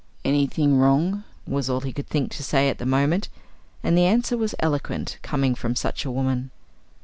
"Anything 0.25 0.79
wrong?" 0.79 1.25
was 1.45 1.69
all 1.69 1.81
he 1.81 1.93
could 1.93 2.07
think 2.07 2.31
of 2.33 2.37
to 2.37 2.43
say 2.43 2.67
at 2.69 2.79
the 2.79 2.87
moment. 2.87 3.29
And 3.83 3.95
the 3.95 4.05
answer 4.05 4.35
was 4.35 4.55
eloquent, 4.57 5.19
coming 5.21 5.53
from 5.53 5.75
such 5.75 6.05
a 6.05 6.09
woman. 6.11 6.49